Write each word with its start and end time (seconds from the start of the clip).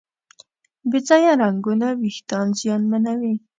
بې 0.89 0.99
ځایه 1.07 1.31
رنګونه 1.41 1.87
وېښتيان 2.01 2.47
زیانمنوي. 2.59 3.33